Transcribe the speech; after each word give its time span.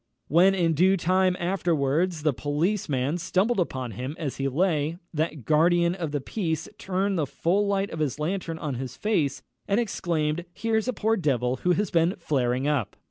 When, 0.29 0.55
in 0.55 0.73
due 0.73 0.97
time 0.97 1.37
afterwards, 1.39 2.23
the 2.23 2.33
policeman 2.33 3.19
stumbled 3.19 3.59
upon 3.59 3.91
him 3.91 4.15
as 4.17 4.37
he 4.37 4.47
lay, 4.47 4.97
that 5.13 5.45
guardian 5.45 5.93
of 5.93 6.11
the 6.11 6.19
peace 6.19 6.67
turned 6.79 7.19
the 7.19 7.27
full 7.27 7.67
light 7.67 7.91
of 7.91 7.99
his 7.99 8.17
lantern 8.17 8.57
on 8.57 8.73
his 8.73 8.97
face, 8.97 9.43
and 9.67 9.79
exclaimed, 9.79 10.43
"Here's 10.55 10.87
a 10.87 10.93
poor 10.93 11.17
devil 11.17 11.57
who 11.57 11.73
has 11.73 11.91
been 11.91 12.15
flaring 12.17 12.67
up!" 12.67 12.95